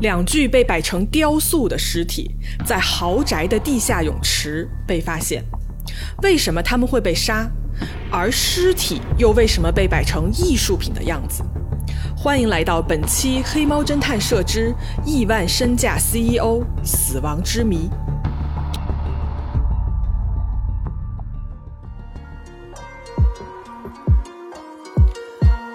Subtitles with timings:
[0.00, 2.30] 两具被摆成雕塑的尸体
[2.64, 5.42] 在豪宅的地下泳池被发现，
[6.22, 7.50] 为什么他们会被杀？
[8.10, 11.42] 而尸体又为什么被摆成艺术品的样子？
[12.16, 14.72] 欢迎来到本期《黑猫侦探社之
[15.04, 17.88] 亿万身价 CEO 死亡之谜》。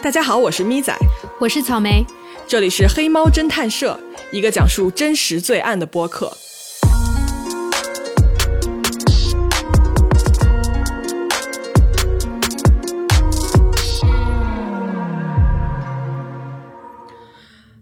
[0.01, 0.93] 大家好，我是咪仔，
[1.39, 2.05] 我是草莓，
[2.53, 3.99] 这里是黑猫侦探社。
[4.31, 6.31] 一个讲述真实罪案的播客。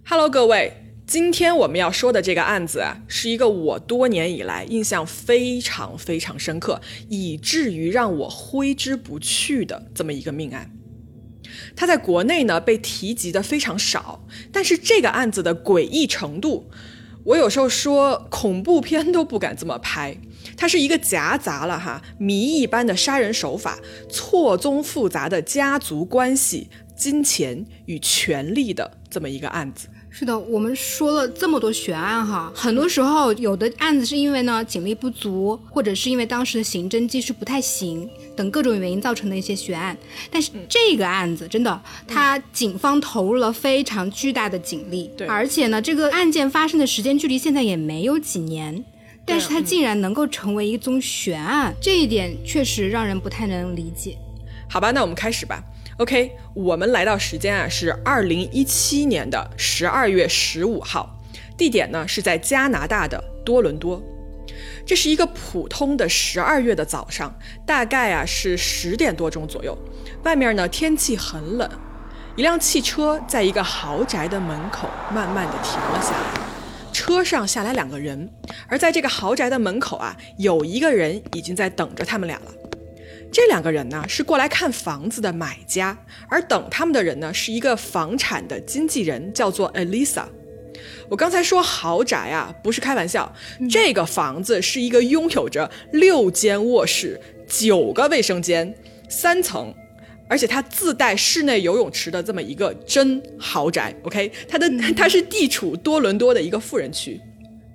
[0.05, 0.71] Hello，各位，
[1.05, 6.79] 今天我们要说的这个案子啊，是一个我多年以来印象非常非常深刻，
[7.09, 10.71] 以至于让我挥之不去的这么一个命案。
[11.75, 16.69] 他在国内呢被提及的非常少，但是这个案子的诡异程度，
[17.23, 20.17] 我有时候说恐怖片都不敢这么拍。
[20.57, 29.87] 它是一个夹杂了哈谜一般的杀人手法、错综复杂的家族关系、金钱与权力的这么一个案子。
[30.13, 39.97] 是的，我们说了这么多悬案哈，很多时候有的案子是因为呢警力不足，或者是因为当时的刑侦技术不太行等各种原因造成的一些悬案。
[40.29, 48.83] 但是这个案子真的，他警方投入了非常巨大的警力，对，而且呢，这个案件发生的时间距离现在也没有几年，
[49.25, 54.17] 但是它竟然能够成为一宗悬案，这一点确实让人不太能理解。
[54.69, 55.63] 好吧，那我们开始吧。
[56.01, 61.15] OK，我们来到时间啊是二零一七年的十二月十五号，
[61.55, 64.01] 地点呢是在加拿大的多伦多。
[64.83, 67.31] 这是一个普通的十二月的早上，
[67.67, 69.77] 大概啊是十点多钟左右，
[70.23, 71.69] 外面呢天气很冷，
[72.35, 76.41] 一辆汽车在一个豪宅的门口慢慢的停了下来，
[76.91, 78.27] 车上下来两个人，
[78.67, 82.51] 而在这个豪宅的门口啊，有一个人已经在等着他们俩了。
[83.31, 85.97] 这两个人呢是过来看房子的买家，
[86.27, 90.25] 而等他们的人呢是一个房产的经纪人，叫做 Elisa。
[91.09, 93.33] 我刚才说豪宅啊，不是开玩笑，
[93.69, 98.73] 这个房子是一个拥有着六间卧室、九个卫生间、
[99.07, 99.73] 三层，
[100.27, 103.95] 而且它自带室内游泳池的这么一个真豪宅。
[104.03, 107.21] OK，它的它是地处多伦多的一个富人区。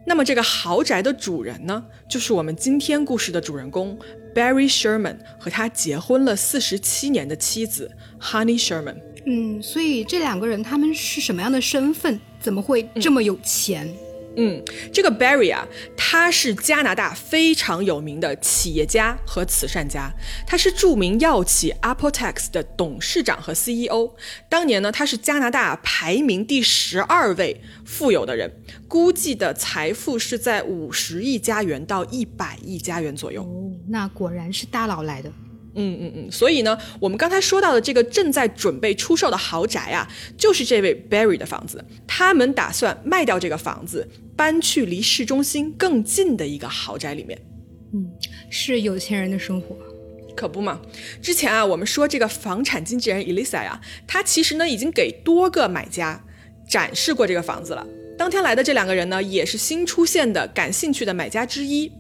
[0.05, 3.99] 那么这个豪宅的主人呢，就是我们今天故事的主人公
[4.37, 8.97] Barry Sherman 和他结婚了四十七年的妻子 Honey Sherman。
[9.25, 12.21] 嗯，所以这两个人他们是什么样的身份？
[12.39, 13.89] 怎么会这么有钱？
[14.37, 15.67] 嗯这个 Barry 啊，
[15.97, 20.13] 他是加拿大非常有名的企业家和慈善家，
[20.47, 24.13] 他是著名药企 Apotex 的董事长和 CEO。
[24.49, 28.51] 当年呢，他是加拿大排名第十二位富有的人，
[28.87, 33.43] 估计的财富是在五十亿加元到一百亿加元左右。
[33.43, 35.33] 哦，那果然是大佬来的。
[35.77, 41.85] 嗯嗯嗯，所以呢，我们刚才说到的这个正在准备出售的豪宅啊，就是这位 Barry 的房子。
[42.07, 47.39] 他们打算卖掉这个房子，搬去离市中心更近的一个豪宅里面。
[47.93, 48.11] 嗯，
[48.51, 49.77] 是有钱人的生活，
[50.35, 50.81] 可不嘛？
[51.23, 56.25] 之前啊，我们说这个房产经纪人 Elisa 呀，他其实呢已经给多个买家
[56.69, 57.87] 展示过这个房子了。
[58.19, 61.93] 当天来的这两个人呢，也是新出现的感兴趣的买家之一。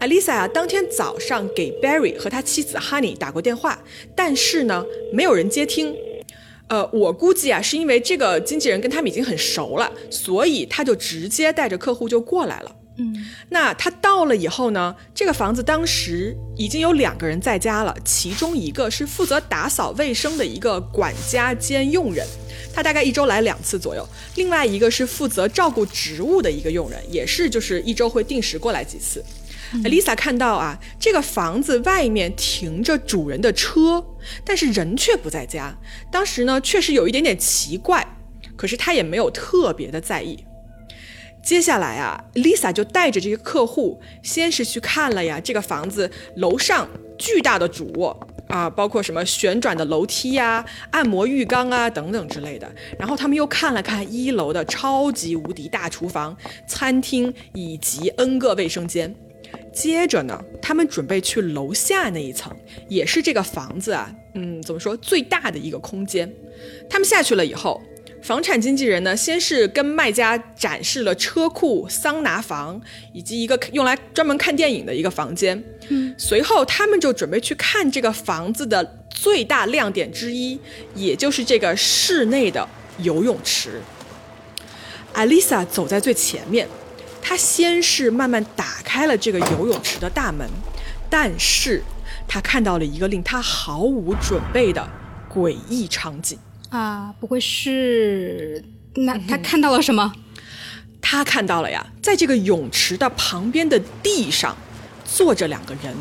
[0.00, 3.78] Alisa 啊，当天早上给 Barry 和他妻子 Honey 打过电话，
[4.14, 5.94] 但是呢，没有人接听。
[6.68, 12.76] 呃，我估计啊，是因为这个经纪人跟他们已经很熟了，所以他就直接带着客户就过来了。
[12.98, 13.14] 嗯，
[13.50, 22.26] 那他到了以后呢，这个房子当时已经有两个人在家了，其中一个是负责打扫卫生的一个管家兼佣人，
[22.74, 24.02] 他大概一周来两次左右；
[24.36, 29.22] 另外一个是负责照顾植物的一个佣人，也是就是一周会定时过来几次。
[29.84, 34.04] Lisa 看到啊，这个房子外面停着主人的车，
[34.44, 35.76] 但是人却不在家。
[36.10, 38.06] 当时呢，确实有一点点奇怪，
[38.56, 40.44] 可是她也没有特别的在意。
[41.42, 48.16] 接下来啊，Lisa 就带着这些客户，先是去看了呀这个房子楼上巨大的主卧
[48.48, 52.72] 啊，包括什么旋转的楼梯呀、按摩浴缸啊等等之类的。
[52.96, 56.36] 然后他们又看了看一楼的超级无敌大厨房、
[56.68, 59.12] 餐厅以及 N 个卫生间。
[59.72, 62.54] 接着呢，他们准备去楼下那一层，
[62.88, 66.30] 也是这个房子啊，嗯，怎么说最大的一个空间。
[66.90, 67.80] 他们下去了以后，
[68.22, 72.80] 房产经纪人呢，先是跟卖家展示了车库、桑拿房
[73.12, 75.62] 以及一个用来专门看电影的一个房间。
[75.88, 80.58] 嗯，随后他们就准备去看这个房子的最大亮点之一，
[80.94, 82.68] 也就是这个室内的
[82.98, 83.80] 游泳池。
[85.14, 86.66] 艾丽莎走在最前面，
[87.22, 90.46] 她先是慢慢打开了这个游泳池的大门，
[91.08, 91.82] 但是
[92.28, 94.86] 他看到了一个令他毫无准备的
[95.32, 96.38] 诡异场景。
[96.68, 98.62] 啊，不会是
[98.94, 100.12] 那他看到了什么？
[101.00, 104.56] 他看到了呀，在这个泳池的旁边的地上
[105.04, 105.94] 坐着两个人。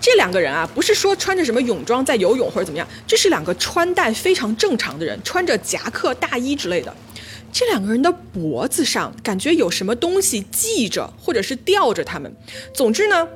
[0.00, 6.94] 这两个人啊，不是说穿着什么泳装在游泳或者怎么样，这是两个穿戴非常正常的人，穿着夹克、大衣之类的。
[7.52, 12.34] 这两个人的脖子上感觉有什么东西系着，或者是吊着他们。
[12.74, 13.28] 总之呢，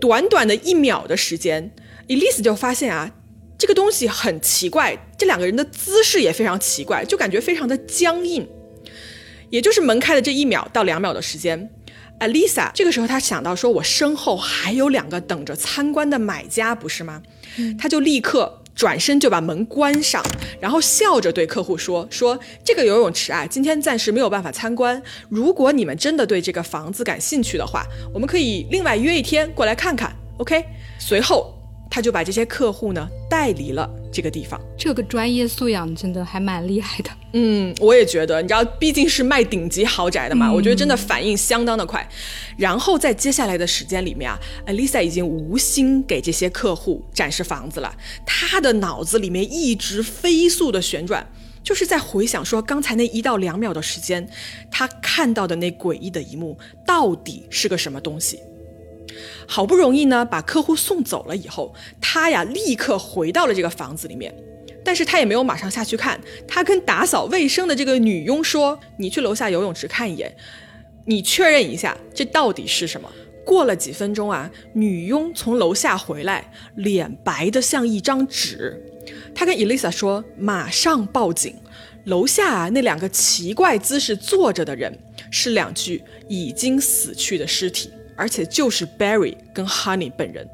[0.00, 1.70] 短短的一秒的时间
[2.08, 3.12] ，Elise 就发现啊，
[3.58, 8.48] 这个东西很奇怪，这两个人的姿势也非常奇怪，就感觉非常的僵硬。
[9.50, 11.70] 也就是门开的这一秒到两秒的时间
[12.20, 17.22] ，Elisa 这个时候她想到说，我身后还有两个等着参观的买家，不是吗？
[17.78, 18.62] 她就立刻。
[18.76, 20.22] 转身就把门关上，
[20.60, 25.02] 然后笑着对客户说：“说这个游泳池啊，今天暂时没有办法参观。
[25.28, 27.84] 如果你们真的对这个房子感兴趣的话，
[28.14, 30.14] 我们可以另外约一天过来看看。
[30.38, 30.64] ”OK。
[31.00, 31.52] 随后。
[31.88, 37.10] 他就把这些客户呢带离了这个地方，这个专业素养真的还蛮厉害的。
[37.34, 42.08] 嗯，我也觉得，你知道，毕竟是卖顶级豪宅的嘛，我觉得真的反应相当的快。
[42.56, 51.28] 然后在接下来的时间里面啊，Alisa 已经无心给这些客户展示房子了，她的脑子里面一直飞速的旋转，
[51.62, 54.26] 就是在回想说刚才那一到两秒的时间，
[54.70, 58.40] 他看到的那诡异的一幕到底是个什么东西。
[59.46, 64.34] 好不容易呢，把客户送走了以后，他呀立刻回到了这个房子里面，
[64.84, 70.34] 但是他也没有马上下去看，他跟打扫卫生的这个女佣说：“你去楼下游泳池看一眼，
[71.04, 73.10] 你确认一下这到底是什么。”
[73.44, 78.76] 过了几分钟啊，女佣从楼下回来，脸白的像一张纸，
[79.36, 81.54] 她跟 Elisa 说：“马上报警，
[82.06, 84.98] 楼下啊那两个奇怪姿势坐着的人
[85.30, 90.48] 是两具已经死去的尸体。”而且就是 Barry 跟 Honey 本人，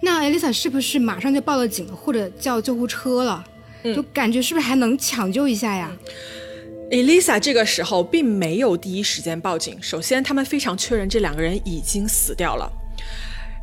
[0.00, 3.44] 那 Elisa 是不是马上就报了警了，或者叫救护车了？
[3.84, 5.96] 就感觉是不是还能抢救一下呀
[6.90, 9.80] ？Elisa 这个时候并没有第一时间报警。
[9.80, 12.68] 首先，他们非常确认这两个人已经死掉了。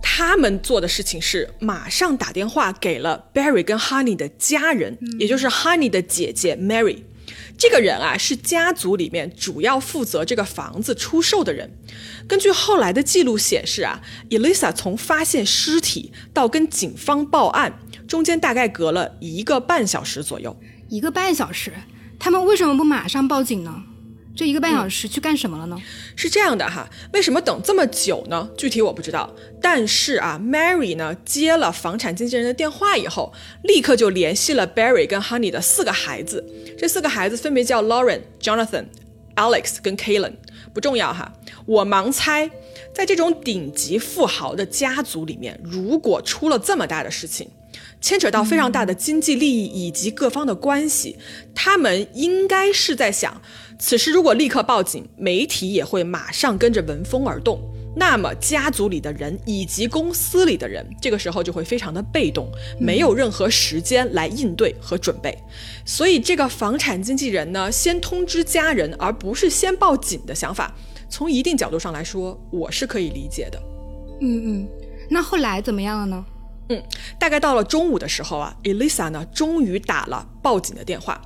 [0.01, 7.03] 他们做的事情是马上打电话给了 Barry 跟 Honey 的家人，也就是 Honey 的姐姐 Mary。
[7.57, 11.71] 这个人啊，是家族里面主要负责这个房子出售的人。
[12.27, 20.59] 根据后来的记录显示啊，Elisa 从发现尸体到跟警方报案，中间大概隔了一个半小时左右。
[20.89, 21.73] 一个半小时，
[22.19, 23.83] 他们为什么不马上报警呢？
[24.35, 25.77] 这一个半小时去干什么了呢？
[26.15, 28.49] 是这样的哈，为什么等这么久呢？
[28.57, 29.31] 具体我不知道。
[29.61, 33.31] 但是啊，Mary 呢接了房产经纪人的电话以后，
[33.63, 36.43] 立刻就联系了 Barry 跟 Honey 的四个孩子。
[36.77, 38.85] 这四个孩子分别叫 Lauren、Jonathan、
[39.35, 40.33] Alex 跟 Kalen。
[40.73, 41.31] 不重要哈，
[41.67, 42.49] 我盲猜，
[42.91, 47.47] 在这种顶级富豪的家族里面，如果出了这么大的事情，
[48.01, 51.19] 牵扯到非常大的经济利益以及各方的关系，
[51.53, 53.39] 他们应该是在想。
[53.79, 57.59] 此时如果立刻报警，媒体也会马上跟着闻风而动，
[57.95, 62.49] 那么家族里的人以及公司里的人，这个时候就会非常的被动，
[62.79, 65.37] 没有任何时间来应对和准备。
[65.85, 70.73] 所以这个房产经纪人呢，先通知家人，而不是先报警的想法，
[71.09, 73.61] 从一定角度上来说，我是可以理解的。
[74.21, 74.67] 嗯嗯，
[75.09, 76.25] 那后来怎么样了呢？
[76.69, 76.81] 嗯，
[77.19, 81.21] 大概到了中午的时候啊，Elisa 呢，终于打了报警的电话，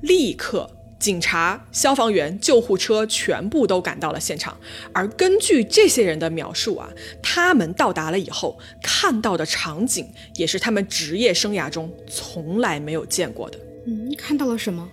[0.00, 0.68] 立刻。
[1.02, 4.56] 警察、消防员、救护车全部都赶到了现场，
[4.94, 6.88] 而根据这些人的描述啊，
[7.20, 13.58] 他们到达了以后看到的场景也是他们职业生涯中从来没有见过的。
[13.88, 14.88] 嗯，看到了什么？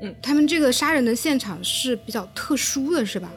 [0.00, 3.32] 嗯，他们这个杀人的现场是比较特殊的，是吧？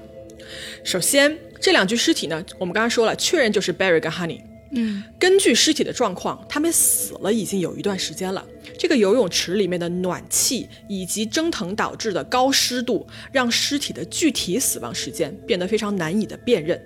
[0.83, 4.41] 首先，这两具尸体呢，我们刚刚说了，确认就是 Barry 跟 Honey。
[4.77, 8.45] 嗯，根据尸体的状况，他们死了已经有一段时间了。
[8.77, 16.79] 这个游泳池里面的暖气以及蒸腾导致的高湿度，让尸体的具体死亡时间变得非常难以的辨认。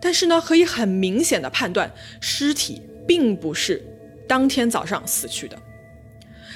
[0.00, 3.84] 但是呢，可以很明显的判断，尸体并不是
[4.26, 5.58] 当天早上死去的。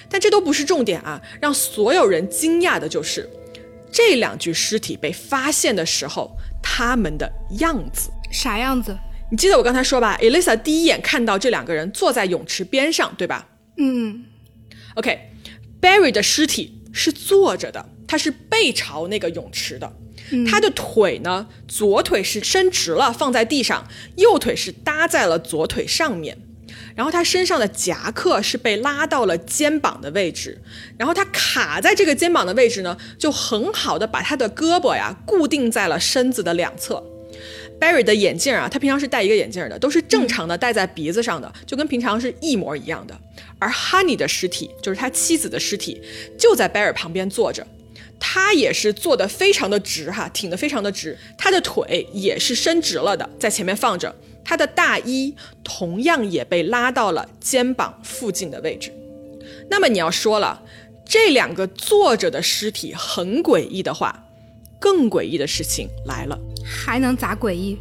[0.09, 3.29] 但这都不是重点啊，让所有人惊讶的就是
[3.93, 8.97] 这两具尸体被发现的时候，他们的样子啥样子？
[9.33, 13.49] 你记得我刚才说吧，Elisa 第一眼看到这两个人坐在泳池边上，对吧？
[13.79, 14.27] 嗯。
[14.97, 19.91] OK，Barry 的尸体是坐着的，他是背朝那个泳池的，
[20.47, 26.37] 他的腿呢，左腿是伸直了放在地上，右腿是搭在了左腿上面。
[26.95, 30.61] 然后他身上的夹克是被拉到了肩膀的位置，
[30.99, 37.03] 然后他卡在这个肩膀的位置呢，就很好的把他的胳膊呀固定在了身子的两侧。
[37.83, 43.21] Barry 的眼镜啊，他平常是戴一个眼镜的，都是正常的戴在鼻子上的，就跟平常是一模一样的。
[43.59, 46.01] 而 Honey 的尸体，就是他妻子的尸体，
[46.39, 47.67] 就在 Barry 旁边坐着，
[48.21, 55.35] 他也是坐得非常的直哈，挺得非常的直，他的腿也是伸直了的，在前面放着，他的大衣
[55.65, 58.93] 同样也被拉到了肩膀附近的位置。
[59.69, 60.63] 那么你要说了，
[61.05, 64.29] 这两个坐着的尸体很诡异的话，
[64.83, 66.37] 更诡异的事情来了。
[66.65, 67.79] 还能咋诡异？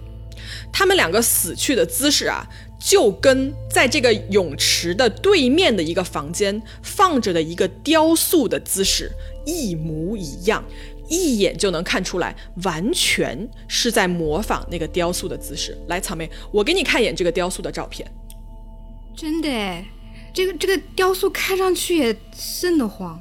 [0.71, 2.47] 他们两个死去的姿势啊，
[2.79, 9.11] 就跟在这个泳池的对面的一个房间放着的一个雕塑的姿势
[9.45, 10.63] 一模一样，
[11.09, 15.77] 一眼就能看出来，完全是在模仿那个雕塑的姿势。
[15.87, 18.09] 来，草莓，我给你看一眼这个雕塑的照片。
[19.15, 19.85] 真的哎，
[20.33, 23.19] 这个这个雕塑看上去也瘆得慌，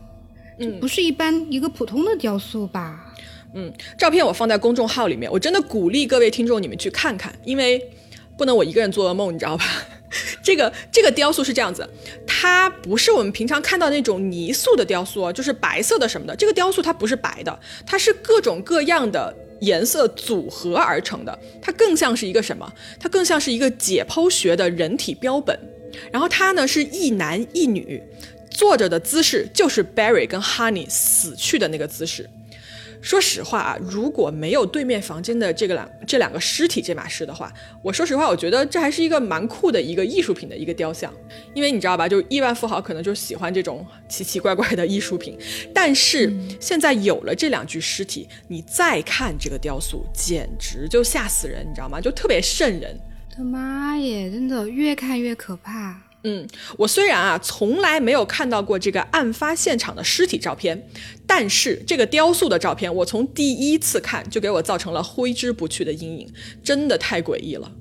[0.58, 3.04] 这不是一般一个普通的雕塑吧？
[3.08, 3.09] 嗯，
[3.54, 7.90] 嗯照片我放在公众号里面，我真的鼓励各位听众你们去看看，因为
[8.36, 9.64] 不能我一个人做噩梦，你知道吧？
[10.42, 11.88] 这个这个雕塑是这样子，
[12.26, 16.34] 它不是我们平常看到那种泥塑的雕塑，就是白色的什么的。
[16.34, 22.72] 这个雕塑它不是白的，它是各种各样的颜色组合而成的，它更像是一个什么？
[22.98, 25.56] 它更像是一个解剖学的人体标本。
[26.12, 28.00] 然后它呢是一男一女
[28.50, 32.28] 坐着的姿势，就是 Barry 跟 Honey 死去的那个姿势。
[33.00, 37.52] 说实话啊，如果没有对面房间的这个两这两个尸体这码事的话，
[37.82, 41.12] 我说实话，我觉得这还是一个蛮酷的一个艺术品的一个雕像，
[41.54, 45.38] 因为你知道吧，就亿万富豪可能就喜欢这种奇奇怪怪的艺术品。
[45.74, 52.00] 但是现在有了这两具尸体，你再看这个雕塑，简直就吓死人，你知道吗？
[52.00, 52.98] 就特别瘆人。
[53.34, 56.09] 他妈耶，真的越看越可怕。
[56.22, 56.46] 嗯，
[56.76, 60.86] 我虽然啊从来没有看到过这个案发现场的尸体照片，
[61.26, 67.72] 但是这个雕塑的照片，我从第一次看就给我造成了挥之不去的阴影，真的太诡异了。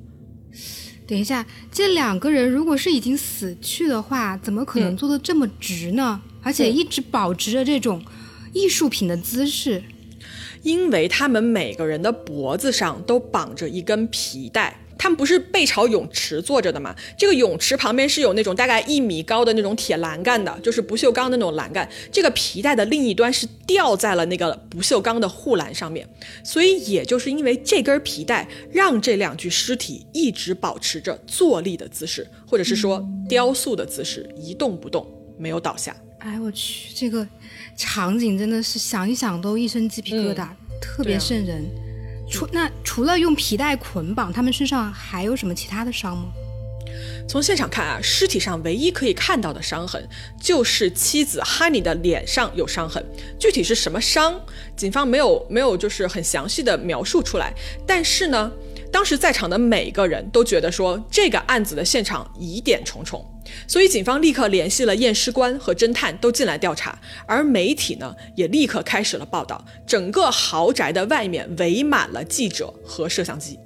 [1.05, 6.21] 等一下，这两个人如果是已经死去的话，怎么可能坐的这么直呢？
[6.41, 8.01] 而且一直保持着这种
[8.53, 9.83] 艺术品的姿势？
[10.61, 14.79] 因为他们每个人的脖子上都绑着一根皮带。
[14.99, 16.93] 他们不是背朝泳池坐着的吗？
[17.17, 21.89] 这个泳池旁边是有那种大概一米高的那种铁栏杆的，就是不锈钢的那种栏杆。
[22.11, 26.07] 这个皮带的另一端是吊在了那个不锈钢的护栏上面，
[26.43, 35.95] 所以也就是因为这根皮带，让这两具尸体一直保持着坐立的姿势，或者是说雕塑的姿势，一动不动，没有倒下。
[36.17, 37.25] 哎，我去，这个
[37.77, 40.49] 场景真的是想一想都一身鸡皮疙瘩，
[40.81, 41.88] 特别瘆人。
[42.29, 46.25] 除那除了用皮带捆绑，他们身上还有什么其他的伤吗？
[47.27, 50.03] 从现场看啊，尸体上唯一可以看到的伤痕
[50.41, 53.03] 就是妻子哈尼的脸上有伤痕，
[53.39, 54.39] 具体是什么伤，
[54.75, 57.53] 警方没有没有就是很详细的描述出来。
[57.85, 58.51] 但是呢，
[58.91, 63.23] 当时在场的每个人都觉得说这个案子的现场疑点重重。
[63.67, 66.99] 所以，警方立刻联系了验尸官和侦探，都进来调查。
[67.25, 69.63] 而媒体呢，也立刻开始了报道。
[69.87, 73.57] 整个豪宅的外面围满了记者和摄像机。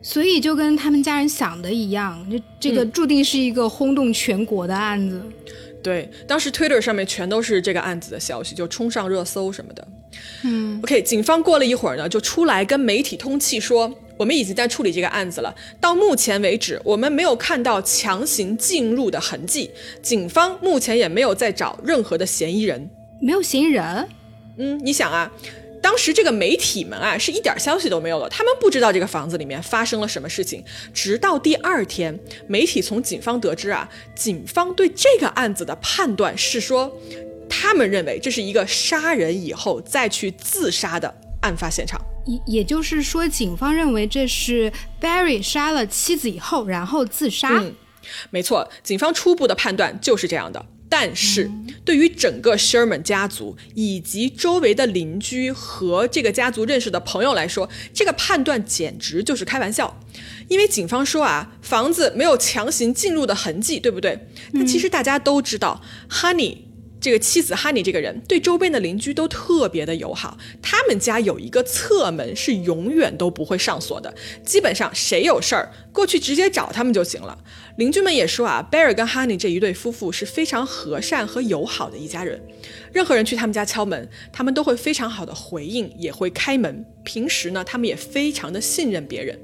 [0.00, 5.20] 所以，就跟他们家人想的一样，这这个注定是一个轰动全国的案子。
[5.82, 9.88] 对，当时 Twitter 上面全都是这个案子的消息，就冲上热搜什么的。
[10.44, 13.92] 嗯，OK，警方过了一会儿呢，就出来跟媒体通气说。
[14.22, 15.52] 我们已经在处理这个案子了。
[15.80, 19.68] 到目前为止，我们没有看到强行进入的痕迹，
[20.00, 22.88] 警方目前也没有在找任何的嫌疑人。
[23.20, 24.08] 没有嫌疑人？
[24.58, 25.28] 嗯，你想啊，
[25.82, 30.62] 当时这个媒体们啊，是一点消息都没有的，他们不知道这个房子里面发生了什么事情。
[30.94, 36.96] 直到第二天，媒体从警方得知啊，警方对这个案子的判断是说，
[37.48, 42.00] 他们认为这是一个杀人以后再去自杀的案发现场。
[42.26, 47.48] 也也就是说，警方认为这是 Barry 杀了妻子以后，然后自杀。
[47.50, 47.74] 嗯，
[48.30, 50.64] 没错，警方初步的判断就是这样的。
[50.88, 51.50] 但是，
[51.86, 59.98] 对于整个 Sherman 家族以及周围的邻居和这个家族认识的朋友来说，这个判断简直就是开玩笑。
[60.48, 64.28] 因为警方说啊，房子没有强行进入的痕迹，对不对？
[64.52, 66.58] 那其实大家都知道，Honey。
[67.02, 74.14] 这个妻子哈尼这个人对周边的邻居都特别的友好，他们家有一个侧门是永远都不会上锁的，
[74.46, 77.36] 基本上谁有事儿过去直接找他们就行了。
[77.76, 82.40] 邻居们也说啊，贝尔跟哈尼这一对夫妇是非常和善和友好的一家人，
[82.92, 86.84] 任何人去他们家敲门，他们都会非常好的回应，也会开门。
[87.02, 89.36] 平时呢，他们也非常的信任别人。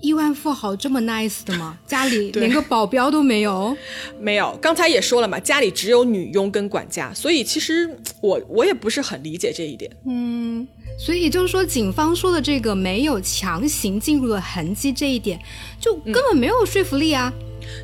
[0.00, 1.78] 亿万富豪这么 nice 的吗？
[1.86, 3.76] 家里连个保镖都没有？
[4.18, 7.88] 没有，刚才也说了嘛，家里只有女佣跟管家，所以其实
[8.20, 9.90] 我我也不是很理解这一点。
[10.06, 10.66] 嗯，
[10.98, 15.40] 所以就是说，警方说的这个没有强行进入的痕迹这一点，
[15.80, 17.32] 就根本没有说服力啊。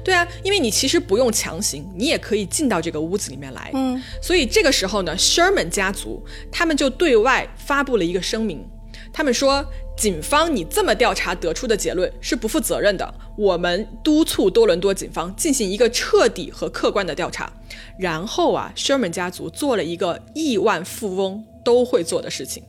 [0.02, 3.70] 对啊，因为你其实不用强行，你也可以进到这个屋子里面来。
[3.74, 8.64] 嗯，所以这个时候呢，Sherman 家族他们就对外发布了一个声明，
[9.14, 9.64] 他们说。
[9.96, 13.14] 警方，你这么调查得出的结论是不负责任的。
[13.38, 17.48] 我们督促多伦多警方进行一个彻底和客观的调查。
[17.96, 22.64] 然后啊，Sherman 家族做了一个亿万富翁都会做的事情。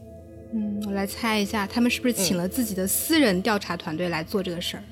[0.54, 4.84] 嗯，我来猜一下，他们是不是请了自己的私人调查团队来做这个事儿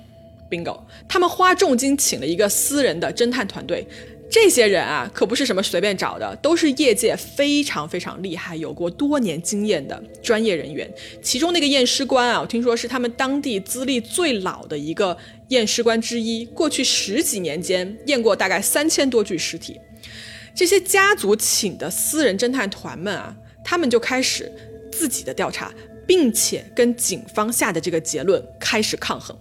[0.49, 3.87] ？Bingo，他们花重金请了一个私人的侦探团队。
[4.33, 10.91] 这些人啊，可不是什么随便找的，都是业界非常非常厉害、有过多年经验的专业人员。
[11.21, 15.15] 其中那个验尸官啊，我听说是他们当地资历最老的一个
[15.49, 19.79] 验尸官之一，过去十几年间验过大概三千多具尸体。
[20.55, 24.51] 这些家族请的私人侦探团们啊，他们就开始
[24.91, 25.71] 自己的调查，
[26.07, 29.37] 并且跟警方下的这个结论开始抗衡。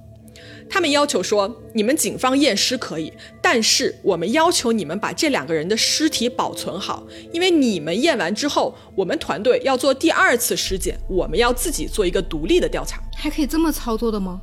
[0.72, 3.12] 他们要求说，你们警方验尸可以，
[3.42, 13.02] 但是我们要求你们把这两个人的尸体保存好，因为你们验完之后，我们团队要做第二次尸检，我们要自己做一个独立的调查。
[13.14, 14.40] 还可以这么操作的吗？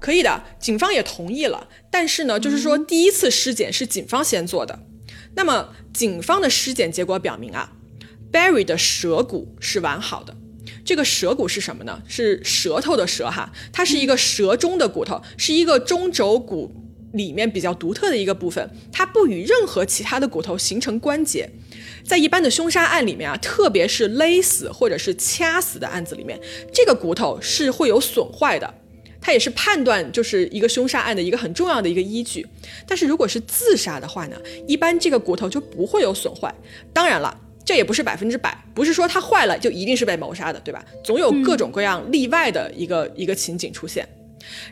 [0.00, 1.68] 可以的，警方也同意了。
[1.92, 4.80] 但是呢，就是说第一次尸检是警方先做的。
[5.36, 7.70] 那么警方的尸检结果表明啊
[8.32, 10.36] ，Barry 的舌骨是完好的。
[10.88, 12.02] 这个舌骨是什么呢？
[12.08, 16.72] 是舌头的舌哈，它是一个舌中的骨头，是一个中轴骨
[17.12, 21.50] 里面比较独特的一个部分，它不与任何其他的骨头形成关节。
[22.02, 26.40] 在一般的凶杀案里面啊，特别是勒死或者是掐死的案子里面，
[26.72, 28.72] 这个骨头是会有损坏的，
[29.20, 32.46] 它也是判断就是一个凶杀案的一个很重要的一个依据。
[32.86, 36.54] 但是如果是自杀的话呢，一般这个骨头就不会有损坏。
[36.94, 37.42] 当然了。
[37.68, 40.82] 这也不是百分之百，不是说它坏了就一定是被谋杀的，对吧？
[41.04, 44.08] 总有各种各样例外的一个一个情景出现。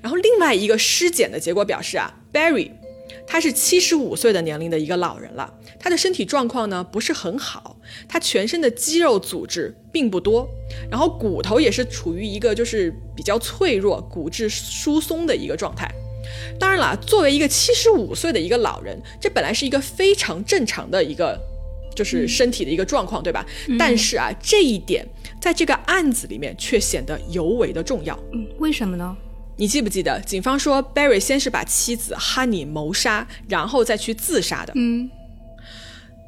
[0.00, 2.71] 然后另外一个尸检的结果表示啊，Barry，
[3.26, 7.76] 他是七十五岁的年龄的一个老人了，他的身体状况呢不是很好，
[8.08, 10.49] 他全身的肌肉组织并不多，
[10.90, 15.86] 然后骨头也是处于一个就是比较脆弱、骨质疏松的一个状态。
[16.58, 21.38] 当然了，作为一个七十五岁的一个老人，这本来是一个非常正常的一个。
[21.97, 23.45] 就是身体的一个状况，对吧？
[23.76, 25.04] 但是啊，这一点
[25.41, 28.17] 在这个案子里面却显得尤为的重要。
[28.32, 29.17] 嗯，为什么呢？
[29.56, 34.73] 你记不记得警方说 Barry 先是把妻子 Honey 谋杀，然后再去自杀的？
[34.76, 35.11] 嗯，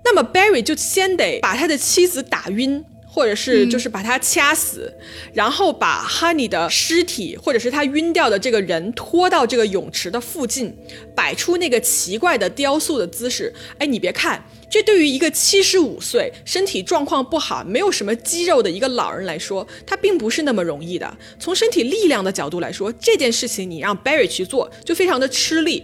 [0.03, 2.83] 那么 Barry 就先得把他的妻子打晕。
[3.19, 4.95] 或者是就是把他掐死，
[5.33, 10.73] 然后把 Honey 的尸体或者是他晕掉的这个人拖到这个泳池的附近，
[11.17, 13.53] 摆出那个奇怪的雕塑的姿势。
[13.79, 21.19] 哎，你别看，这对于一个七十五岁、身体状况不好、没有什么肌肉的一个老人来说，他并不是那么容易的。
[21.41, 25.83] 从身体力量的角度来说，这件事情你让 Barry 去做，就非常的吃力。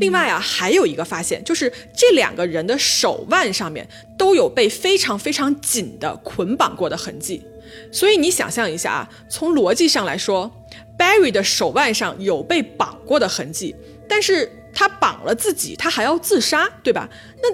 [0.00, 7.42] 另外啊，还有一个发现，就是这两个人的手腕上面都有被非常非常紧的捆绑过的痕迹。
[7.92, 10.50] 所以你想象一下啊，从逻辑上来说
[10.98, 13.74] ，Barry 的手腕上有被绑过的痕迹，
[14.08, 17.08] 但是他绑了自己，他还要自杀，对吧？
[17.42, 17.48] 那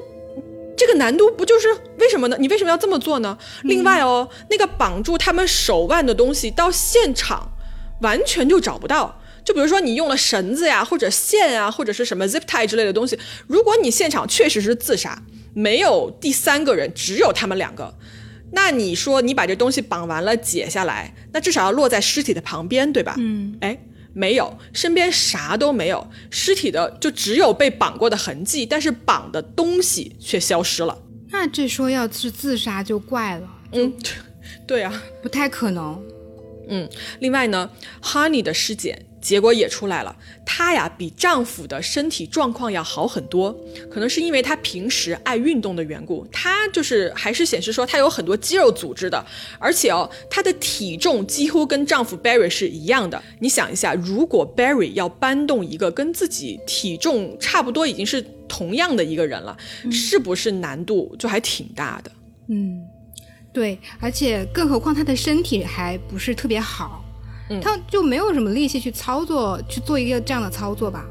[0.76, 2.36] 这个难度不就是为什么呢？
[2.38, 3.36] 你为什么要这么做呢？
[3.62, 7.52] 另外哦，那个绑住他们手腕的东西到现场
[8.00, 9.20] 完全就找不到。
[9.44, 13.18] 就比如说你用了绳子呀，或者线啊，或者是什么 zip tie 之类的东西。
[13.46, 17.94] 如果你现场确实是自杀，没有第三个人，只有他们两个，
[18.52, 23.14] 那你说你把这东西绑完了解下来，那至少要落在尸体的旁边，对吧？
[23.18, 23.78] 嗯，哎，
[24.14, 31.02] 没有，身边啥都没有，尸体的就只有被绑过的痕迹，但是绑的东西却消失了。
[31.30, 33.48] 那这说要是自杀就怪了。
[33.72, 33.92] 嗯，
[34.66, 36.02] 对啊，不太可能。
[36.68, 36.88] 嗯，
[37.20, 37.68] 另外呢
[38.02, 39.04] ，Honey 的尸检。
[39.24, 43.58] 结果也出来了，她呀比丈夫的身体状况要好很多，
[43.90, 49.24] 可能是因为她平时爱运动的缘故，她就是还是显示说她有很多肌肉组织的，
[49.58, 53.20] 而且哦，她的体重几乎跟丈夫 Barry 是一样的。
[53.38, 59.56] 你想一下，如果 Barry 要搬动一个跟自己体重差不多已经是同样的一个人了，
[59.90, 62.12] 是不是难度就还挺大的？
[62.48, 62.84] 嗯，
[63.54, 67.03] 对，而且更何况她的身体还不是特别好。
[67.60, 71.04] 他就没有什么力气去操作去做一个这样的操作吧？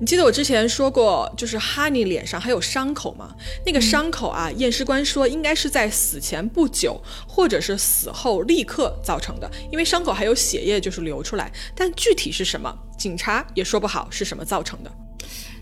[0.00, 3.34] 你记得我之前说过，就是 Honey 脸上还有伤口吗？
[3.66, 14.92] 那个伤口啊，验尸官说应该是在死前不久，或者是死后立刻造成的，因为伤口还有血液就是流出来，但具体是什么，警察也说不好是什么造成的。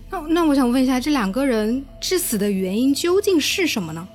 [0.09, 4.07] 那那我想问一下，这两个人致死的原因究竟是什么呢？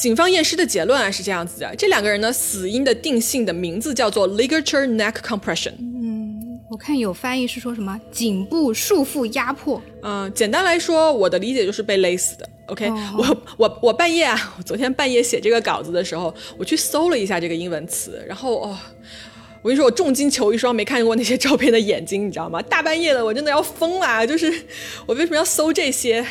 [0.00, 5.72] 警方验尸的结论啊是这样子的：这两个人呢，死因的定性的名字叫做 ligature neck compression。
[5.78, 9.80] 嗯，我看有翻译是说什么颈部束缚压迫。
[10.02, 12.48] 嗯，简单来说，我的理解就是被勒死的。
[12.68, 18.78] OK，我我我半夜啊， 我昨天半夜写这个稿子的时候，我去搜了一下这个英文词，然后哦。
[19.62, 22.62] 我跟你说，我重金求一双没看见过那些照片的眼睛，你知道吗？
[22.62, 24.24] 大半夜的，我真的要疯了。
[24.26, 24.50] 就是
[25.04, 26.24] 我为什么要搜这些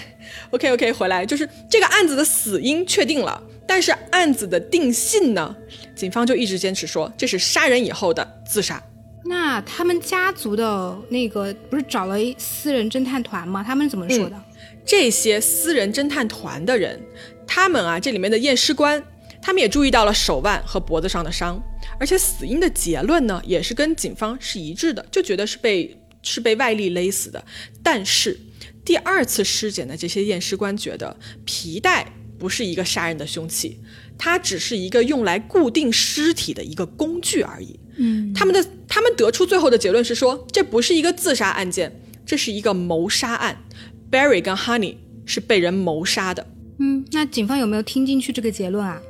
[0.50, 5.56] ？OK OK，回来就是这个案子的死因确定了，但是案子的定性呢？
[5.96, 8.82] 警方就一直坚持说这是杀人以后的自杀。
[9.26, 13.64] 那他们家族的那个不是找了私人侦探团吗？
[13.64, 14.44] 他们怎么说的？
[14.84, 17.00] 这些私人侦探团的人，
[17.46, 19.04] 他们啊，这里面的验尸官。
[19.42, 21.62] 他们也注意到了手腕和脖子上的伤，
[22.00, 27.42] 而且死因的结论呢，也是跟警方是一致的，就觉得是被是被外力勒死的。
[27.84, 28.38] 但是
[28.84, 33.78] 第二次尸检的这些验尸官觉得皮带不是一个杀人的凶器，
[34.18, 37.78] 它只是一个用来固定尸体的一个工具而已。
[37.98, 43.62] 嗯，他们的他们得出最后的结论是说，这不是一个自杀案件，这是一个谋杀案。
[44.10, 46.48] Barry 跟 Honey 是被人谋杀的。
[46.80, 49.02] 嗯，那警方有没有听进去这个结论啊？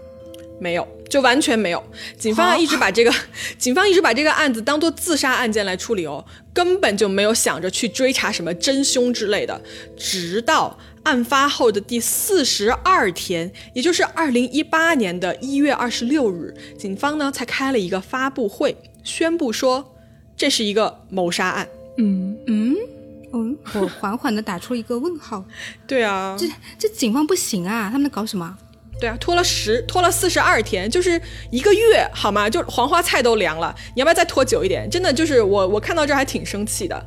[0.60, 1.82] 没有，就完全没有。
[2.18, 3.14] 警方一直把这个，
[3.58, 9.62] 警方一直把这个案子当做自杀案件来处理哦，根本就没有想着去追查什么真凶之类的。
[9.96, 19.96] 直到案发后的第四十二天，也就是二零一八年的一月二十六日，警方呢才开了一个发布会，宣布说
[20.36, 21.68] 这是一个谋杀案。
[21.98, 22.76] 嗯嗯
[23.34, 25.46] 嗯，我缓缓的打出一个问号。
[25.86, 28.58] 对啊，这这警方不行啊，他们在搞什么？
[29.00, 32.50] 对啊，拖了十，拖了四十二天，就是一个月，好吗？
[32.50, 34.90] 就黄花菜都凉了，你要不要再拖久一点？
[34.90, 37.06] 真的就是我，我看到这还挺生气的。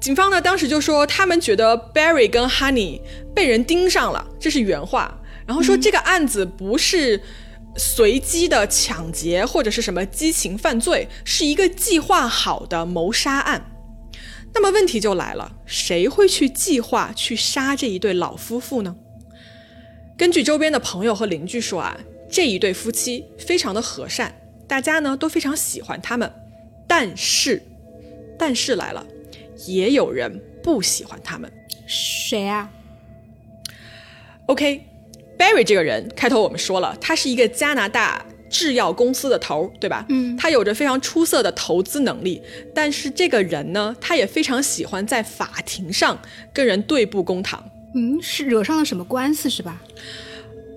[0.00, 3.00] 警方呢，当时就说他们觉得 Barry 跟 Honey
[3.34, 5.20] 被人盯上了，这是原话。
[5.46, 7.20] 然后说这个案子不是
[7.76, 13.66] 随机的抢劫或者是什么激情犯罪，是一个计划好的谋杀案。
[14.54, 18.96] 那么问题就来了，谁会去计划去杀这一对老夫妇呢？
[20.16, 21.98] 根据周边的朋友和邻居说啊，
[22.30, 24.34] 这一对夫妻非常的和善，
[24.66, 26.32] 大家呢都非常喜欢他们。
[26.88, 27.62] 但是，
[28.38, 29.06] 但是来了，
[29.66, 31.50] 也有人不喜欢他们。
[31.86, 32.70] 谁啊
[34.46, 40.04] ？OK，Barry 这个人，开头我们说了，他是一个加拿大制药公司的头，对吧？
[40.08, 42.40] 嗯，他有着非常出色的投资能力。
[42.74, 46.20] 但是这个人呢，他也非常喜欢在法庭上
[46.52, 47.64] 跟人对簿公堂。
[47.94, 49.82] 嗯，是惹上了什么官司是吧？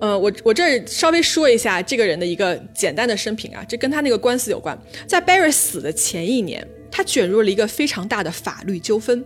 [0.00, 4.76] 呃，我我这稍微说一下这个人的一个简单的生平啊，这跟他那个官司有关。
[5.06, 9.24] 在 Barry 死的前一年，他卷入了一个非常大的法律纠纷。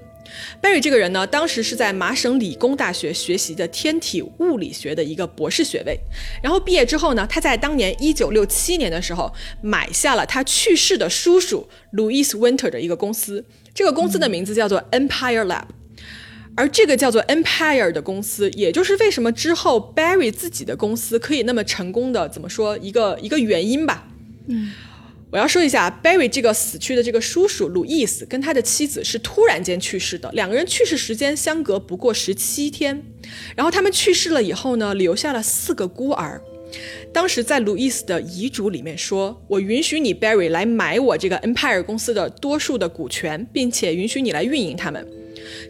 [0.62, 5.98] Barry 这个人呢，当时是在麻省理工大学学习的天体物理学的一个博士学位。
[6.42, 15.64] 然后毕业之后呢，他在当年一九六七年的时候买下了他去世的叔叔 Louis Winter 的一个公司，这个公司的名字叫做 Empire Lab。
[16.56, 24.08] 而这个叫做 Empire 的公司，也就是为什么之后 Barry 自己的公司可以那么成功的，怎么说一个一个原因吧？
[24.48, 24.72] 嗯，
[25.30, 33.02] 我要说一下，Barry 这个死去的这个叔叔路易斯跟他的妻子是突然间去世的，两个人去世时间相隔不过十七天。
[33.54, 36.40] 然后他们去世了以后呢，留下了四个孤儿。
[37.12, 45.06] 当时在路易斯的遗嘱里面说：“我允许你 Barry 来买我这个 Empire 公司的多数的股权，并且允许你来运营他们。”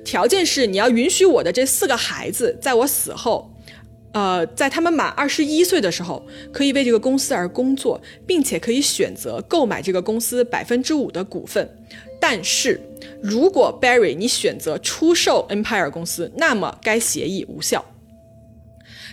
[0.05, 3.53] 条件是你要允许我的这四个孩子在我死后，
[4.13, 11.69] 呃，在他们满二十一岁的时候，可以为这个公司而工作，并且可以选择购买这个公司百分之五的股份。
[12.21, 12.81] 但是
[13.23, 17.85] 如果 Barry 你选择出售 Empire 公司，那么该协议无效。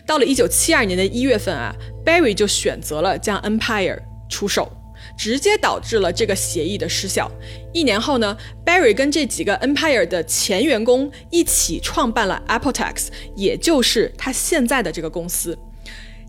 [0.06, 4.72] 到了一九七二年的一月份啊，Barry 就选择了将 Empire 出售。
[5.18, 7.32] 直接导致了这个协议的失效。
[7.74, 15.58] 一年后呢，Barry 跟这几个 Empire 的前员工一起创办了 Appletex，也就是他现在的这个公司。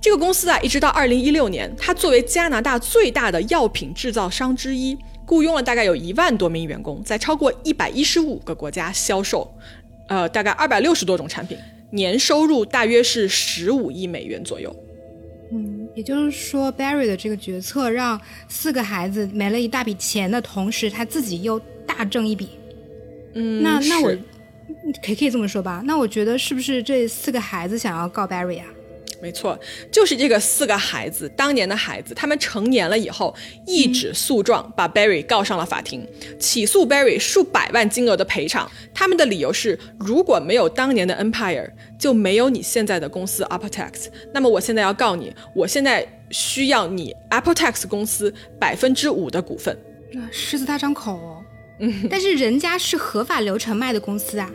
[0.01, 9.53] 这个公司啊，一直到二零一六年，它作为加拿大最大的药品制造商之一，雇佣了大概有一万多名员工，在超过一百一十五个国家销售，
[10.09, 11.59] 呃，大概二百六十多种产品，
[11.91, 14.75] 年收入大约是十五亿美元左右。
[15.97, 22.51] 嗯，也就是说，Barry 的这个决策让四个孩子没了一大笔钱的同时，他自己又大挣一笔。
[23.35, 24.09] 嗯，那那我
[25.03, 25.83] 可以可以这么说吧？
[25.85, 28.67] 那我觉得是不是这四个孩子想要告 Barry 啊？
[29.27, 29.59] 没错，
[29.91, 33.35] 就是这个四个孩子，当年的孩子，他们成年了以后，
[33.67, 36.07] 一纸诉状把 Barry 告上了法庭，
[36.39, 38.71] 起诉 Barry 数百万金额的赔偿。
[38.95, 44.07] 他们的理由是，如果没有当年的 Empire，就没有你现在的公司 Apotex。
[44.33, 49.77] 那么我现在要告你，我现在需要你 Apotex 公司百分之五的股份。
[50.13, 51.43] 那狮子大张口哦。
[51.81, 54.49] 嗯，但是人家是合法流程卖的公司啊。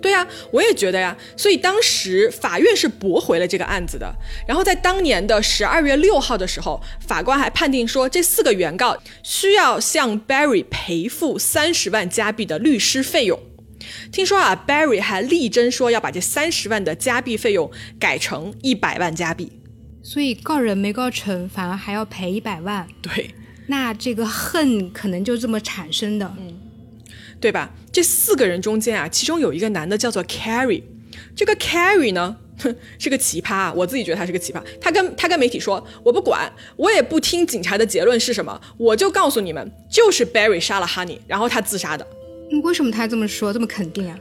[0.00, 4.14] 对呀、我也觉得呀，所以当时法院是驳回了这个案子的。
[4.46, 13.38] 然后在当年的十二月六号的时候，法官还判定说，这四个原告需要向 Barry 赔付三十万加币的律师费用。
[14.12, 19.52] 听说啊，Barry 还力争说要把这三十万的加币费用改成一百万加币。
[20.02, 22.86] 所以告人没告成，反而还要赔一百万。
[23.02, 23.34] 对，
[23.66, 26.34] 那这个恨可能就这么产生的。
[26.38, 26.58] 嗯，
[27.40, 27.70] 对吧？
[27.92, 30.82] 这四个人中间啊，其中有一个男的叫做 Carrie，
[31.36, 34.62] 这个 Carrie 呢，哼， 是个奇葩啊，我自己觉得他是个奇葩。
[34.80, 42.06] 他跟他跟媒体说，我不管，我也不听警察的结论是什么，我就告诉你们，就是 Barry 杀了 Honey，然后他自杀的。
[42.50, 44.18] 嗯为什么他这么说，这么肯定啊？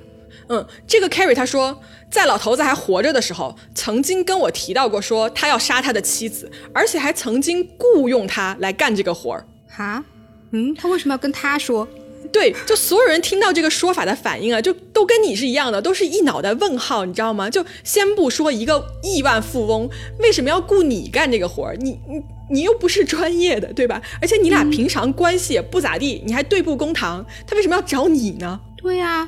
[0.49, 9.45] 嗯，这个 Carrie 他说，在老头子还活着的时候，曾经跟我提到过，说他要杀他的妻子，而且还曾经雇佣他来干这个活儿。
[9.67, 10.03] 哈？
[10.51, 11.85] 嗯，他为什么要跟他说？
[12.31, 17.49] 对，就所有人听到这个说法的反应啊，就都跟你是一样的，都是一脑袋问号，你知道吗？
[17.49, 24.01] 就先不说一个亿万富翁为什么要雇你干这个活儿，你你你又不是专业的，对吧？
[24.21, 28.59] 而且你俩平常关系也不咋地，你还对簿公堂，他为什么要找你呢？
[28.77, 29.27] 对呀、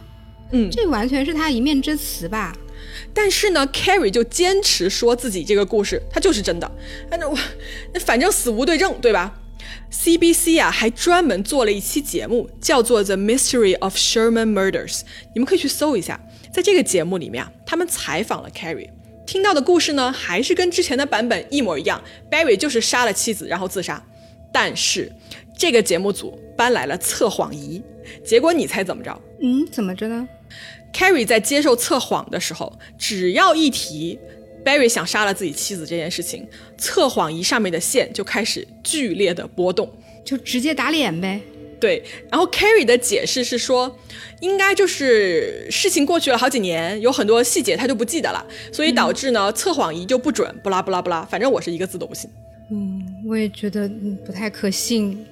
[0.51, 2.55] 嗯，这完全是他一面之词吧？
[3.13, 6.71] 但是呢，Carrie 就坚持说自己这个故事他就是真的，
[7.09, 7.38] 反正我
[7.93, 9.33] 那反正死无对证，对吧
[9.91, 14.99] ？CBC 啊还专门做了一期节目，叫做《The Mystery of Sherman Murders》，
[15.34, 16.19] 你们可以去搜一下。
[16.52, 18.89] 在这个节目里面啊，他们采访了 Carrie，
[19.25, 24.04] 听到的故事呢还是跟之前的版本一模一样，Barry 就是杀了妻子然后自杀。
[24.52, 25.12] 但是
[25.56, 27.82] 这个节目组搬来了测谎仪，
[28.25, 29.21] 结果你猜怎么着？
[29.41, 30.28] 嗯，怎么着呢
[30.91, 34.17] ？Carrie 在接受测谎的时候，只要一提
[34.63, 39.91] Barry 想杀了自己妻子这件事情，测谎仪上面的线就开始剧烈的波动。
[40.26, 41.41] 就直接打脸呗。
[41.80, 43.98] 对，然后 Carrie 的解释是说，
[44.41, 52.30] 应该就是事情过去了好几年，有很多细节他就不记得了，所以导致呢、测谎仪就不准，不拉不拉不拉，反正我是一个字都不信。
[52.69, 55.26] 嗯，我也觉得嗯不太可信。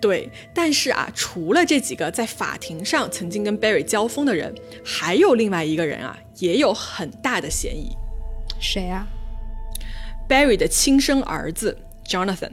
[0.00, 7.96] 对，但是啊，除了这几个在法庭上曾经跟 Barry 交锋的人，还有另外一个人啊，也有很大的嫌疑。
[8.60, 9.06] 谁啊
[10.28, 12.52] ？Barry 的亲生儿子 Jonathan。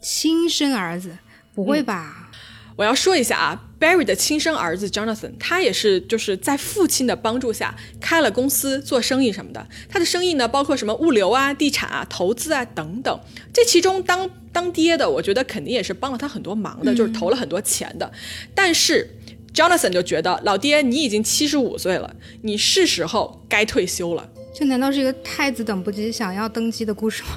[0.00, 1.18] 亲生儿子？
[1.54, 2.30] 不会吧？
[2.76, 9.66] 我要说一下啊，Barry 的亲生儿子 Jonathan，他也是就是在父亲的帮助下开了公司做生意什么的。
[9.88, 13.20] 他的生意呢，包括什么物流啊、地产啊、投资啊等等。
[13.52, 18.12] 这其中当当爹的，我觉得肯定也是帮了他很多忙的，就是投了很多钱的。
[18.54, 19.10] 但是
[19.52, 24.30] Jonathan 就觉得老爹你已经七十五岁了，你是时候该退休了。
[24.54, 27.30] 这难道是一个太子等不及想要登基的故事吗？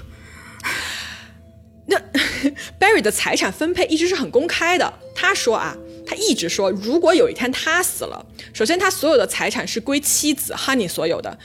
[1.88, 1.98] 那
[2.80, 4.94] Barry 的财产分配一直是很公开的。
[5.14, 11.38] 他说啊，他一直说，如果有一天他死了，首先他所有的财产是归妻子 Honey 所有的，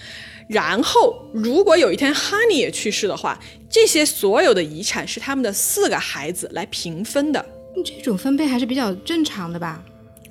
[0.48, 7.44] 然后如果有一天 Honey 也去世的话，这些所有的遗产是他们的四个孩子来平分的。
[7.84, 9.82] 这种分配还是比较正常的吧？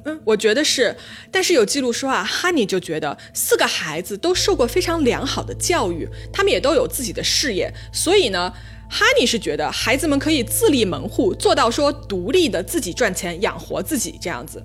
[0.06, 0.96] 嗯，我觉得是，
[1.30, 8.54] 但是有记录说啊，Honey 就觉得四个孩子都受过非常良好的教育，他们也都有自己的事业，所以呢
[8.90, 14.62] 哈尼是觉得孩子们可以自立门户，做到说独立的自己赚钱养活自己这样子。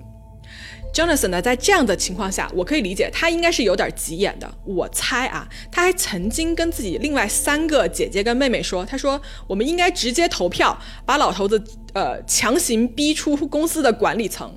[0.93, 4.49] Jonathan 呢，在这样的情况下，我可以理解他应该是有点急眼的。
[4.63, 11.61] 我猜啊，他还曾经跟自己另外三个姐姐跟妹妹说，他说我们应该直接投票，把老头子
[11.93, 14.49] 呃强行逼出公司的管理层。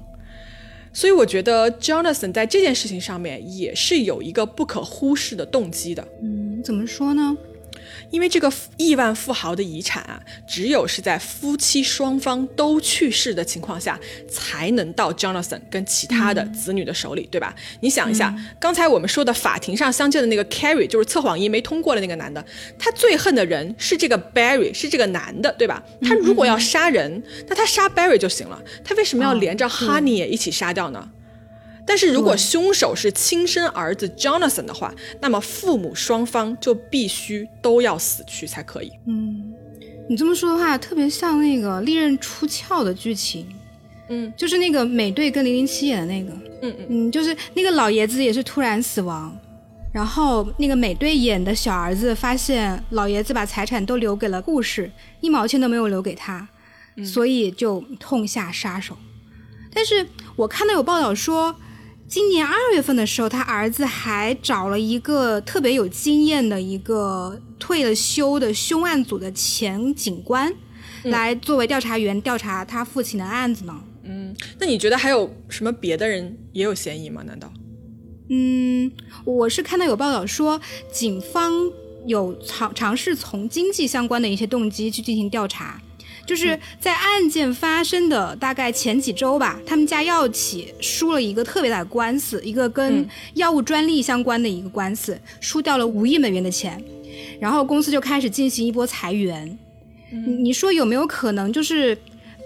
[0.93, 7.37] 所以我觉得 Jonathan 在这件事情上面也是有一个不可忽视的动机的，嗯，怎么说呢？
[8.11, 13.99] 因为这个亿万富豪的遗产啊，只有是在夫妻双方都去世的情况下，
[14.31, 17.55] 才能到 Jonathan 跟其他的子女的手里，对吧？
[17.81, 22.45] 你想一下，刚才我们说的法庭上相见的那个 Carrie，就是测谎仪没通过的那个男的，
[22.79, 25.83] 他最恨的人是这个 Barry，是这个男的，对吧？
[26.03, 31.09] 他如果要杀人，那他杀 Barry 就行了，他为什么要连着 Honey 也一起杀掉呢？
[31.89, 38.93] 但是如果凶手是亲生儿子 Jonathan 的话，那么父母双方就必须都要死去才可以。
[39.07, 39.55] 嗯，
[40.07, 43.49] 你这么说的话，特别像那个利刃出鞘的剧情。
[44.11, 46.31] 嗯，就是那个美队跟零零七演的那个。
[46.61, 49.35] 嗯嗯嗯，就是那个老爷子也是突然死亡，
[49.91, 54.91] 然后那个美队演的小儿子发现老爷子把财产都留给了护士，
[55.23, 56.47] 一毛钱都没有留给他，
[57.03, 58.95] 所以就痛下杀手。
[59.73, 61.57] 但是我看到有报道说。
[62.09, 70.51] 今年二月份的时候，他儿子还找了一个特别有经验的一个退了休的凶案组的前警官，
[71.05, 73.79] 来作为调查员调查他父亲的案子呢。
[74.05, 77.23] 嗯，那你觉得还有什么别的人也有嫌疑吗？
[77.27, 77.53] 难道？
[78.31, 78.91] 嗯，
[79.27, 80.59] 我是看到有报道说，
[80.91, 81.53] 警方
[82.07, 85.79] 有尝尝试从经济相关的一些动机去进行调查。
[86.29, 96.85] 就是在案件发生的大概前几周吧，他们家药企输了一个特别大的官司，一个跟药物专利相关的一个官司，输掉了五亿美元的钱，
[97.41, 99.59] 然后公司就开始进行一波裁员。
[100.39, 101.97] 你说有没有可能就是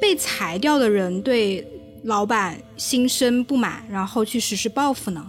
[0.00, 1.66] 被裁掉的人对
[2.04, 5.28] 老板心生不满，然后去实施报复呢？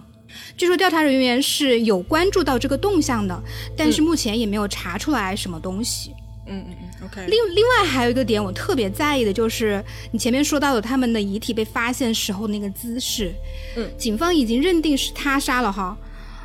[0.56, 3.42] 据说调查人员是有关注到这个动向的，
[3.76, 6.10] 但是目前也没有查出来什么东西。
[6.10, 7.26] 嗯嗯嗯嗯，OK。
[7.26, 13.32] 另另外还有一个点，我特别在意的就是你前面说到的他们的遗体被发现时候那个姿势。
[13.76, 15.96] 嗯，警方已经认定是他杀了哈。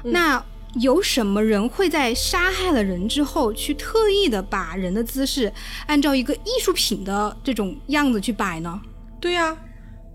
[0.03, 0.41] 那
[0.75, 5.51] 有什么人会在杀害了人之后，去特意的把人的姿势
[5.87, 8.79] 按照一个艺术品的这种样子去摆呢？
[9.19, 9.57] 对呀，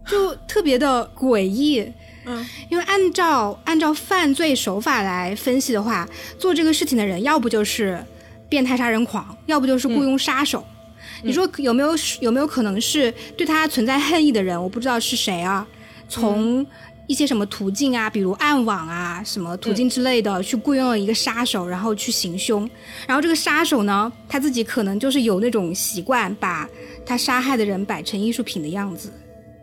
[0.06, 1.92] 就特别的诡异。
[2.24, 8.02] 嗯，因为按照按照犯罪手法来分析的话，做这个事情的人要不就是。
[8.54, 10.64] 变态杀人狂，要不就是雇佣杀手。
[11.24, 11.90] 你说有没有
[12.20, 14.62] 有没有可能是对他存在恨意的人？
[14.62, 15.66] 我不知道是谁啊。
[16.08, 16.64] 从
[17.08, 22.70] 一些什么途径啊，比如暗网啊，什么途径之类的，去雇佣了一个杀手，然后去行凶。
[23.08, 26.68] 然后这个杀手呢，他自己可能就是有那种习惯，把
[27.04, 29.12] 他杀害的人摆成艺术品的样子，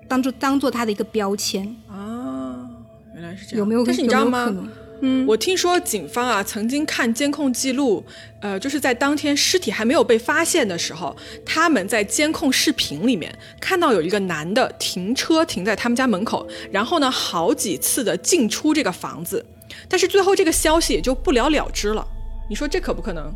[0.09, 2.67] 当做当做他的一个标签啊。
[3.13, 3.59] 原来是这样。
[3.59, 3.85] 有没有？
[3.85, 4.53] 但是你知道吗？
[5.01, 8.05] 嗯，我听说警方啊曾经看监控记录，
[8.39, 19.43] 呃，就是在当天尸体还没有被发现的时候，他们在监控视频里面看到有一个男的停车停在他们家门口，然后呢好几次的进出这个房子，
[19.89, 22.07] 但是最后这个消息也就不了了之了。
[22.49, 23.33] 你说这可不可能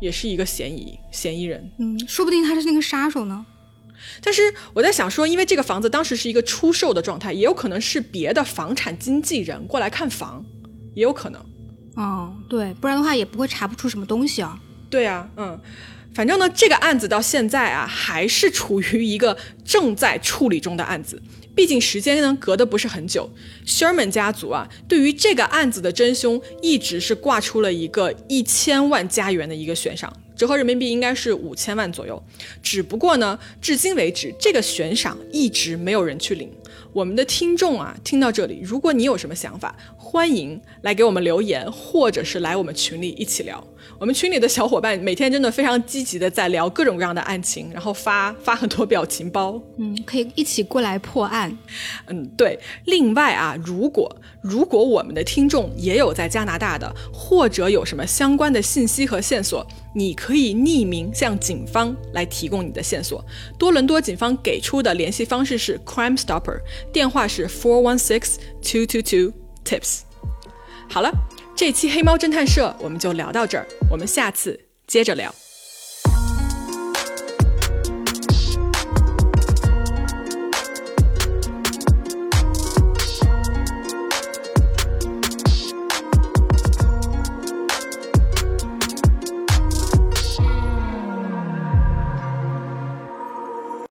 [0.00, 1.70] 也是一个嫌疑嫌疑人？
[1.78, 3.44] 嗯，说不定他是那个杀手呢。
[4.22, 10.44] 但是我在想说，因为这个房子当时是一个出售的状态，也有可能是别的房产经纪人过来看房。
[10.98, 11.40] 也有可能，
[11.94, 14.58] 哦，对，不然的话也不会查不出什么东西啊。
[14.90, 15.56] 对啊，嗯，
[16.12, 21.22] 反正呢，这个案子到现在啊，还是处于一个正在处理中的案子。
[21.54, 23.30] 毕竟时间呢隔得不是很久
[23.64, 32.22] ，Sherman 家族啊，对于这个案子的真凶一直是挂出了一个一千万加元的一个悬赏，折合人民币应该是五千万左右。
[32.62, 36.48] 只不过呢，至今为止，这个悬赏一直没有人去领。
[36.92, 43.62] 我们的听众啊，听到这里，如果你有什么想法，欢迎来给我们留言，或者是来我们群里一起聊。
[44.00, 51.56] 我们群里的小伙伴每天真的非常积极的在聊各种各样的案情，然后发发很多表情包，嗯，可以一起过来破案。
[52.06, 52.56] 嗯，对。
[52.84, 54.08] 另外啊，如果
[54.40, 63.24] 如果我们的听众也有在加拿大的，或者有什么相关的信息和线索，你可以匿名向警方来提供你的线索。
[63.58, 66.60] 多伦多警方给出的联系方式是 Crime Stopper，
[66.92, 69.32] 电话是 four one six two two two
[69.64, 70.02] tips。
[70.88, 71.10] 好了。
[71.58, 75.34] 这期黑猫侦探社我们就聊到这儿，我们下次接着聊。